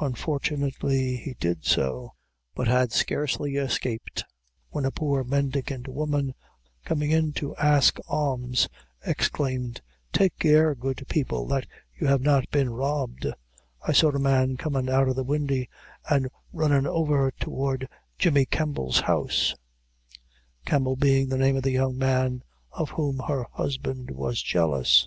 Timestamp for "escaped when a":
3.56-4.90